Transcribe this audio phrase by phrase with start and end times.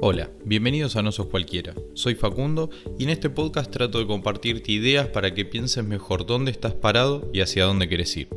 [0.00, 1.74] Hola, bienvenidos a No Sos Cualquiera.
[1.94, 6.52] Soy Facundo y en este podcast trato de compartirte ideas para que pienses mejor dónde
[6.52, 8.28] estás parado y hacia dónde quieres ir.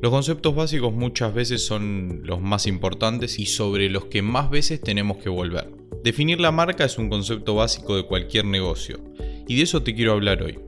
[0.00, 4.80] Los conceptos básicos muchas veces son los más importantes y sobre los que más veces
[4.80, 5.70] tenemos que volver.
[6.02, 8.98] Definir la marca es un concepto básico de cualquier negocio
[9.46, 10.58] y de eso te quiero hablar hoy.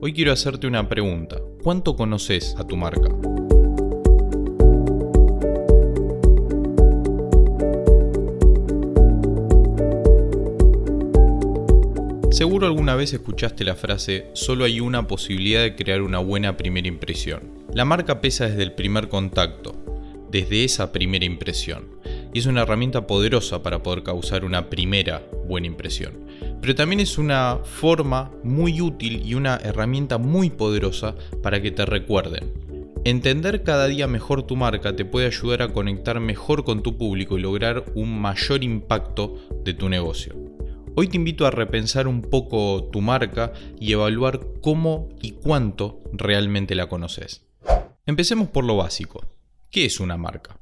[0.00, 1.42] Hoy quiero hacerte una pregunta.
[1.64, 3.08] ¿Cuánto conoces a tu marca?
[12.40, 16.88] Seguro alguna vez escuchaste la frase, solo hay una posibilidad de crear una buena primera
[16.88, 17.42] impresión.
[17.74, 19.74] La marca pesa desde el primer contacto,
[20.30, 21.84] desde esa primera impresión,
[22.32, 26.14] y es una herramienta poderosa para poder causar una primera buena impresión.
[26.62, 31.84] Pero también es una forma muy útil y una herramienta muy poderosa para que te
[31.84, 32.54] recuerden.
[33.04, 37.36] Entender cada día mejor tu marca te puede ayudar a conectar mejor con tu público
[37.36, 40.40] y lograr un mayor impacto de tu negocio.
[40.96, 46.74] Hoy te invito a repensar un poco tu marca y evaluar cómo y cuánto realmente
[46.74, 47.46] la conoces.
[48.06, 49.24] Empecemos por lo básico.
[49.70, 50.58] ¿Qué es una marca?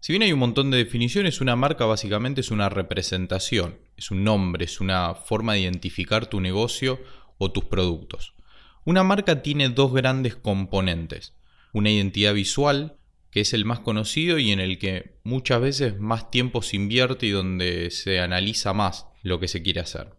[0.00, 4.24] Si bien hay un montón de definiciones, una marca básicamente es una representación, es un
[4.24, 6.98] nombre, es una forma de identificar tu negocio
[7.36, 8.34] o tus productos.
[8.84, 11.34] Una marca tiene dos grandes componentes.
[11.74, 12.96] Una identidad visual,
[13.30, 17.26] que es el más conocido y en el que muchas veces más tiempo se invierte
[17.26, 20.14] y donde se analiza más lo que se quiere hacer.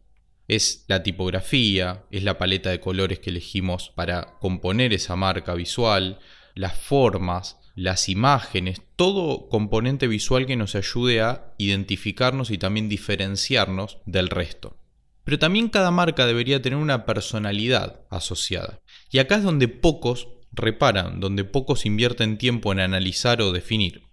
[0.47, 6.19] Es la tipografía, es la paleta de colores que elegimos para componer esa marca visual,
[6.55, 13.99] las formas, las imágenes, todo componente visual que nos ayude a identificarnos y también diferenciarnos
[14.05, 14.77] del resto.
[15.23, 18.79] Pero también cada marca debería tener una personalidad asociada.
[19.11, 24.06] Y acá es donde pocos reparan, donde pocos invierten tiempo en analizar o definir.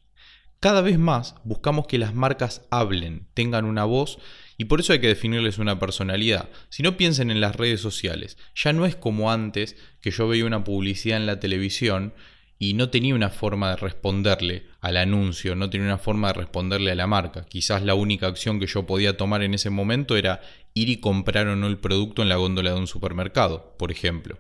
[0.65, 4.19] Cada vez más buscamos que las marcas hablen, tengan una voz
[4.57, 6.49] y por eso hay que definirles una personalidad.
[6.71, 10.47] Si no piensen en las redes sociales, ya no es como antes que yo veía
[10.47, 12.15] una publicidad en la televisión
[12.59, 16.93] y no tenía una forma de responderle al anuncio, no tenía una forma de responderle
[16.93, 17.45] a la marca.
[17.45, 20.41] Quizás la única acción que yo podía tomar en ese momento era
[20.73, 24.39] ir y comprar o no el producto en la góndola de un supermercado, por ejemplo.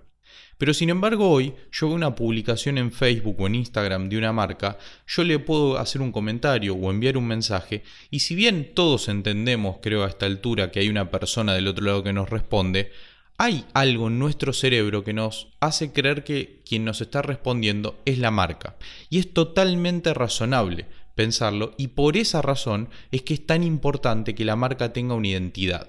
[0.58, 4.32] Pero sin embargo hoy yo veo una publicación en Facebook o en Instagram de una
[4.32, 9.08] marca, yo le puedo hacer un comentario o enviar un mensaje y si bien todos
[9.08, 12.92] entendemos, creo a esta altura, que hay una persona del otro lado que nos responde,
[13.36, 18.18] hay algo en nuestro cerebro que nos hace creer que quien nos está respondiendo es
[18.18, 18.76] la marca.
[19.10, 24.44] Y es totalmente razonable pensarlo y por esa razón es que es tan importante que
[24.44, 25.88] la marca tenga una identidad.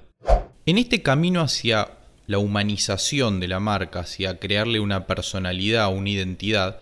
[0.66, 1.95] En este camino hacia
[2.28, 6.82] la humanización de la marca, hacia crearle una personalidad, una identidad,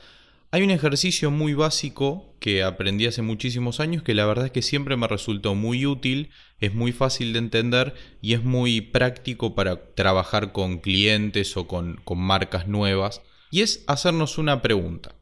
[0.53, 4.61] hay un ejercicio muy básico que aprendí hace muchísimos años que la verdad es que
[4.61, 9.95] siempre me resultó muy útil, es muy fácil de entender y es muy práctico para
[9.95, 13.23] trabajar con clientes o con, con marcas nuevas.
[13.49, 15.15] Y es hacernos una pregunta.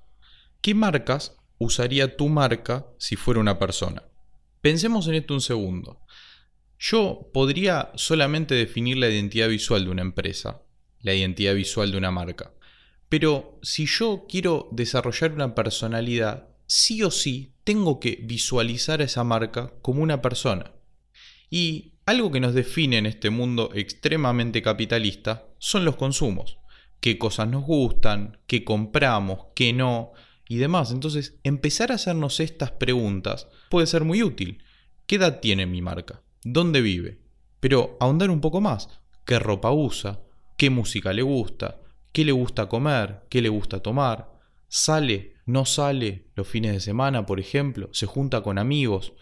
[0.60, 4.04] ¿Qué marcas usaría tu marca si fuera una persona?
[4.60, 6.02] Pensemos en esto un segundo.
[6.84, 10.64] Yo podría solamente definir la identidad visual de una empresa,
[11.02, 12.54] la identidad visual de una marca.
[13.08, 19.24] Pero si yo quiero desarrollar una personalidad, sí o sí tengo que visualizar a esa
[19.24, 20.72] marca como una persona.
[21.52, 26.58] Y algo que nos define en este mundo extremadamente capitalista son los consumos.
[27.00, 30.14] Qué cosas nos gustan, qué compramos, qué no
[30.50, 30.92] y demás.
[30.92, 34.64] Entonces, empezar a hacernos estas preguntas puede ser muy útil.
[35.06, 36.24] ¿Qué edad tiene mi marca?
[36.44, 37.20] Dónde vive,
[37.60, 38.90] pero ahondar un poco más,
[39.26, 40.22] qué ropa usa,
[40.58, 41.80] qué música le gusta,
[42.12, 44.32] qué le gusta comer, qué le gusta tomar,
[44.68, 49.14] sale, no sale los fines de semana, por ejemplo, se junta con amigos,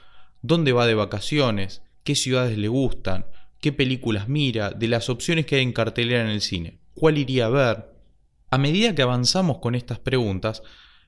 [0.42, 3.26] dónde va de vacaciones, qué ciudades le gustan,
[3.60, 7.48] qué películas mira, de las opciones que hay en cartelera en el cine, cuál iría
[7.48, 7.94] a ver.
[8.52, 10.64] A medida que avanzamos con estas preguntas,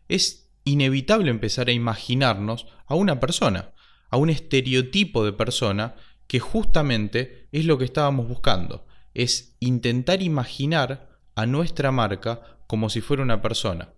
[0.08, 3.72] es inevitable empezar a imaginarnos a una persona,
[4.12, 5.96] a un estereotipo de persona
[6.28, 13.02] que justamente es lo que estábamos buscando, es intentar imaginar a nuestra marca como si
[13.02, 13.90] fuera una persona.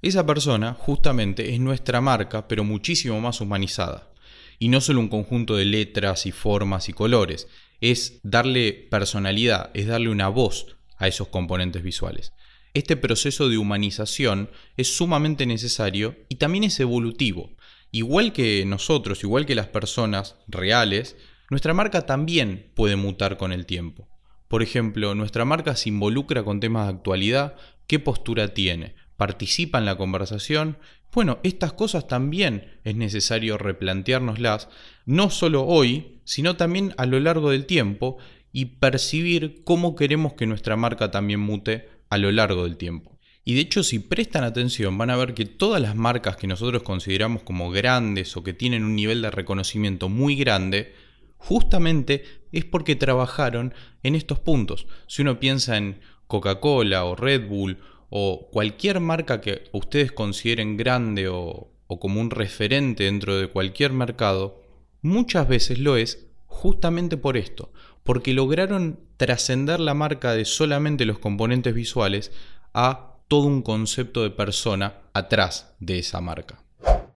[0.00, 4.10] Esa persona justamente es nuestra marca, pero muchísimo más humanizada.
[4.58, 7.48] Y no solo un conjunto de letras y formas y colores,
[7.80, 12.32] es darle personalidad, es darle una voz a esos componentes visuales.
[12.74, 17.50] Este proceso de humanización es sumamente necesario y también es evolutivo.
[17.94, 21.14] Igual que nosotros, igual que las personas reales,
[21.50, 24.08] nuestra marca también puede mutar con el tiempo.
[24.48, 27.54] Por ejemplo, nuestra marca se involucra con temas de actualidad,
[27.86, 30.78] qué postura tiene, participa en la conversación.
[31.12, 34.70] Bueno, estas cosas también es necesario replanteárnoslas,
[35.04, 38.16] no solo hoy, sino también a lo largo del tiempo
[38.52, 43.11] y percibir cómo queremos que nuestra marca también mute a lo largo del tiempo.
[43.44, 46.82] Y de hecho, si prestan atención, van a ver que todas las marcas que nosotros
[46.82, 50.94] consideramos como grandes o que tienen un nivel de reconocimiento muy grande,
[51.38, 53.74] justamente es porque trabajaron
[54.04, 54.86] en estos puntos.
[55.08, 57.78] Si uno piensa en Coca-Cola o Red Bull
[58.10, 63.92] o cualquier marca que ustedes consideren grande o, o como un referente dentro de cualquier
[63.92, 64.62] mercado,
[65.00, 67.72] muchas veces lo es justamente por esto,
[68.04, 72.30] porque lograron trascender la marca de solamente los componentes visuales
[72.72, 76.62] a todo un concepto de persona atrás de esa marca.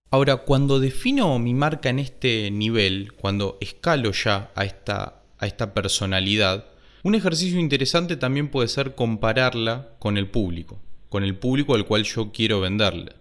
[0.09, 5.73] Ahora, cuando defino mi marca en este nivel, cuando escalo ya a esta, a esta
[5.73, 6.65] personalidad,
[7.03, 12.03] un ejercicio interesante también puede ser compararla con el público, con el público al cual
[12.03, 13.13] yo quiero venderle.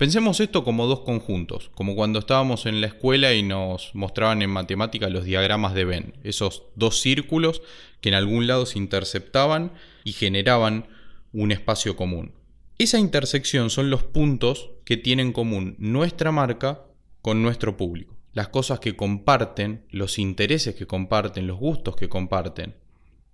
[0.00, 4.48] Pensemos esto como dos conjuntos, como cuando estábamos en la escuela y nos mostraban en
[4.48, 7.60] matemática los diagramas de Venn, esos dos círculos
[8.00, 9.72] que en algún lado se interceptaban
[10.02, 10.88] y generaban
[11.32, 12.32] un espacio común.
[12.78, 16.86] Esa intersección son los puntos que tienen en común nuestra marca
[17.22, 18.16] con nuestro público.
[18.32, 22.76] Las cosas que comparten, los intereses que comparten, los gustos que comparten.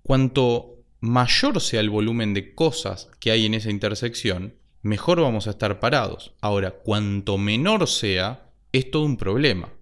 [0.02, 5.50] Cuanto mayor sea el volumen de cosas que hay en esa intersección, mejor vamos a
[5.50, 6.34] estar parados.
[6.40, 9.72] Ahora, cuanto menor sea, es todo un problema.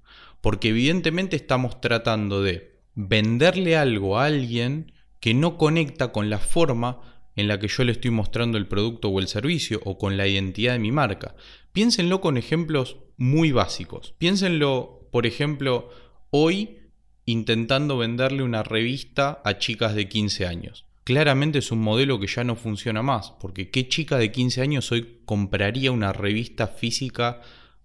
[0.40, 7.00] Porque evidentemente estamos tratando de venderle algo a alguien que no conecta con la forma
[7.36, 10.26] en la que yo le estoy mostrando el producto o el servicio o con la
[10.26, 11.34] identidad de mi marca.
[11.72, 14.14] Piénsenlo con ejemplos muy básicos.
[14.18, 15.90] Piénsenlo, por ejemplo,
[16.30, 16.78] hoy
[17.26, 20.84] intentando venderle una revista a chicas de 15 años.
[21.04, 24.90] Claramente es un modelo que ya no funciona más, porque ¿qué chica de 15 años
[24.92, 27.40] hoy compraría una revista física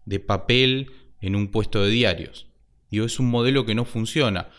[0.05, 2.47] de papel en un puesto de diarios?
[2.89, 4.49] Digo, es un modelo que no funciona.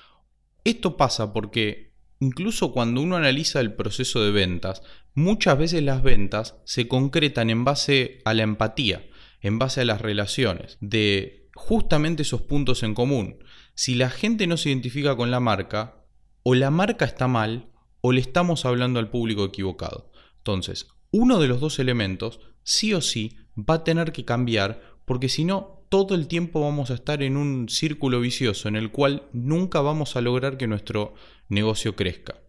[0.65, 1.90] Esto pasa porque
[2.21, 4.83] Incluso cuando uno analiza el proceso de ventas,
[5.15, 9.09] muchas veces las ventas se concretan en base a la empatía,
[9.41, 13.43] en base a las relaciones, de justamente esos puntos en común.
[13.75, 16.05] Si la gente no se identifica con la marca,
[16.43, 17.71] o la marca está mal,
[18.03, 20.13] o le estamos hablando al público equivocado.
[20.37, 25.31] Entonces, uno de los dos elementos, sí o sí, va a tener que cambiar, porque
[25.31, 29.25] si no, todo el tiempo vamos a estar en un círculo vicioso en el cual
[29.33, 31.15] nunca vamos a lograr que nuestro
[31.49, 32.41] negocio crezca.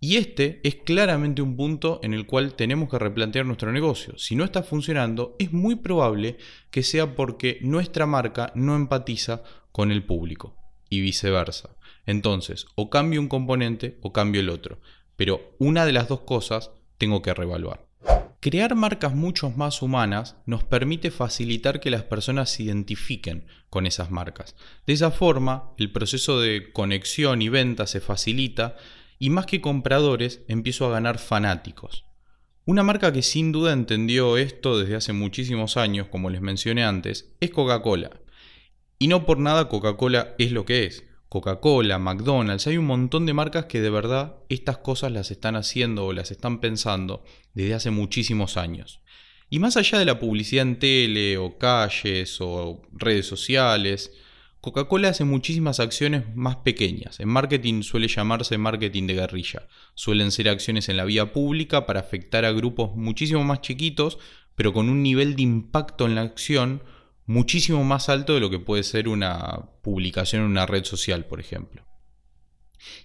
[0.00, 4.18] Y este es claramente un punto en el cual tenemos que replantear nuestro negocio.
[4.18, 6.36] Si no está funcionando, es muy probable
[6.70, 9.42] que sea porque nuestra marca no empatiza
[9.72, 10.54] con el público
[10.90, 11.70] y viceversa.
[12.04, 14.78] Entonces, o cambio un componente o cambio el otro.
[15.16, 17.86] Pero una de las dos cosas tengo que reevaluar.
[18.44, 24.10] Crear marcas mucho más humanas nos permite facilitar que las personas se identifiquen con esas
[24.10, 24.54] marcas.
[24.86, 28.76] De esa forma, el proceso de conexión y venta se facilita
[29.18, 32.04] y más que compradores empiezo a ganar fanáticos.
[32.66, 37.32] Una marca que sin duda entendió esto desde hace muchísimos años, como les mencioné antes,
[37.40, 38.10] es Coca-Cola.
[38.98, 41.04] Y no por nada Coca-Cola es lo que es.
[41.34, 46.06] Coca-Cola, McDonald's, hay un montón de marcas que de verdad estas cosas las están haciendo
[46.06, 49.00] o las están pensando desde hace muchísimos años.
[49.50, 54.12] Y más allá de la publicidad en tele o calles o redes sociales,
[54.60, 57.18] Coca-Cola hace muchísimas acciones más pequeñas.
[57.18, 59.66] En marketing suele llamarse marketing de guerrilla.
[59.94, 64.18] Suelen ser acciones en la vía pública para afectar a grupos muchísimo más chiquitos,
[64.54, 66.80] pero con un nivel de impacto en la acción
[67.26, 71.40] muchísimo más alto de lo que puede ser una publicación en una red social, por
[71.40, 71.84] ejemplo.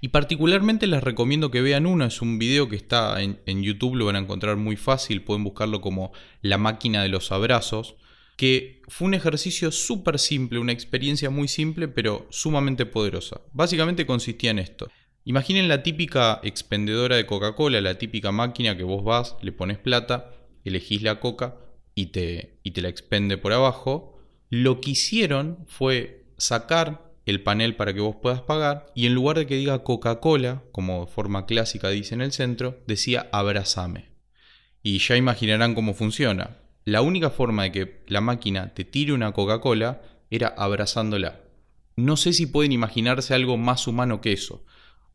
[0.01, 4.05] Y particularmente les recomiendo que vean uno, es un video que está en, YouTube, lo
[4.05, 6.11] van a encontrar muy fácil, pueden buscarlo como
[6.41, 7.95] La máquina de los abrazos,
[8.35, 13.41] que fue un ejercicio súper simple, una experiencia muy simple pero sumamente poderosa.
[13.53, 14.89] Básicamente consistía en esto.
[15.25, 20.31] Imaginen la típica expendedora de Coca-Cola, la típica máquina que vos vas, le pones plata,
[20.63, 21.57] elegís la coca,
[21.99, 24.17] y te, y te la expende por abajo,
[24.49, 29.37] lo que hicieron fue sacar el panel para que vos puedas pagar y en lugar
[29.37, 34.11] de que diga Coca-Cola, como de forma clásica dice en el centro, decía abrazame.
[34.81, 36.55] Y ya imaginarán cómo funciona.
[36.85, 41.41] La única forma de que la máquina te tire una Coca-Cola era abrazándola.
[41.97, 44.63] No sé si pueden imaginarse algo más humano que eso.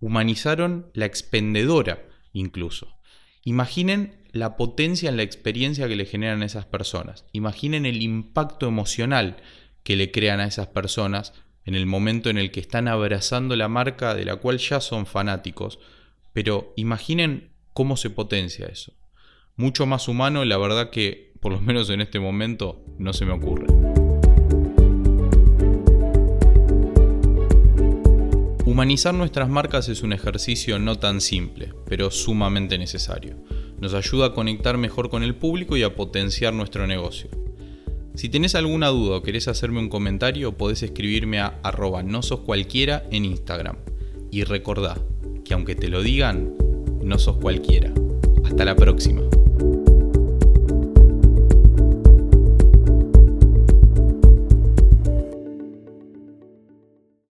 [0.01, 2.99] Humanizaron la expendedora incluso.
[3.43, 7.25] Imaginen la potencia en la experiencia que le generan a esas personas.
[7.33, 9.37] Imaginen el impacto emocional
[9.85, 11.33] que le crean a esas personas
[11.65, 15.07] en el momento en el que están abrazando la marca de la cual ya son
[15.07, 15.79] fanáticos.
[16.33, 18.93] Pero imaginen cómo se potencia eso.
[19.55, 23.33] Mucho más humano, la verdad que por lo menos en este momento no se me
[23.33, 23.69] ocurre.
[28.67, 33.37] Humanizar nuestras marcas es un ejercicio no tan simple, pero sumamente necesario.
[33.85, 37.29] Nos ayuda a conectar mejor con el público y a potenciar nuestro negocio.
[38.15, 42.41] Si tenés alguna duda o querés hacerme un comentario, podés escribirme a arroba no sos
[42.41, 43.77] cualquiera en Instagram.
[44.31, 44.97] Y recordá
[45.45, 46.55] que aunque te lo digan,
[47.03, 47.93] no sos cualquiera.
[48.47, 49.21] Hasta la próxima.